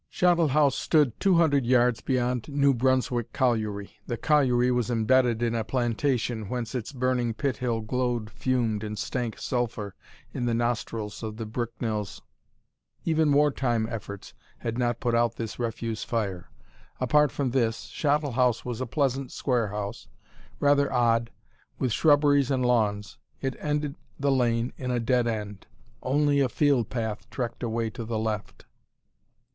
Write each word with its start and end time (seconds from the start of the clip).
Shottle 0.09 0.47
House 0.49 0.75
stood 0.75 1.19
two 1.19 1.35
hundred 1.35 1.63
yards 1.63 2.01
beyond 2.01 2.47
New 2.49 2.73
Brunswick 2.73 3.31
Colliery. 3.33 3.97
The 4.07 4.17
colliery 4.17 4.71
was 4.71 4.89
imbedded 4.89 5.43
in 5.43 5.53
a 5.53 5.63
plantation, 5.63 6.49
whence 6.49 6.73
its 6.73 6.91
burning 6.91 7.35
pit 7.35 7.57
hill 7.57 7.81
glowed, 7.81 8.31
fumed, 8.31 8.83
and 8.83 8.97
stank 8.97 9.37
sulphur 9.37 9.93
in 10.33 10.47
the 10.47 10.55
nostrils 10.55 11.21
of 11.21 11.37
the 11.37 11.45
Bricknells. 11.45 12.21
Even 13.05 13.31
war 13.31 13.51
time 13.51 13.85
efforts 13.91 14.33
had 14.57 14.75
not 14.75 14.99
put 14.99 15.13
out 15.13 15.35
this 15.35 15.59
refuse 15.59 16.03
fire. 16.03 16.49
Apart 16.99 17.31
from 17.31 17.51
this, 17.51 17.81
Shottle 17.93 18.31
House 18.33 18.65
was 18.65 18.81
a 18.81 18.87
pleasant 18.87 19.31
square 19.31 19.67
house, 19.67 20.07
rather 20.59 20.91
old, 20.91 21.29
with 21.77 21.91
shrubberies 21.93 22.49
and 22.49 22.65
lawns. 22.65 23.19
It 23.39 23.55
ended 23.59 23.93
the 24.19 24.31
lane 24.31 24.73
in 24.77 24.89
a 24.89 24.99
dead 24.99 25.27
end. 25.27 25.67
Only 26.01 26.39
a 26.39 26.49
field 26.49 26.89
path 26.89 27.29
trekked 27.29 27.61
away 27.61 27.91
to 27.91 28.03
the 28.03 28.17
left. 28.17 28.65